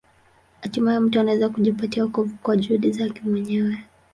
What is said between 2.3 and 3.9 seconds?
kwa juhudi zake mwenyewe.